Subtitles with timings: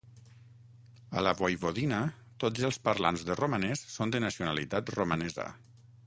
[1.19, 1.99] A la Voivodina,
[2.43, 5.47] tots els parlants de romanès són de nacionalitat romanesa.